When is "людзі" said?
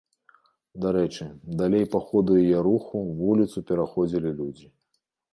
4.41-4.65